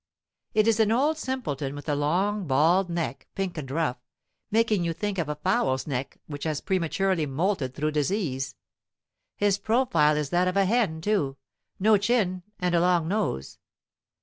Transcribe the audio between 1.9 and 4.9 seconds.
long bald neck, pink and rough, making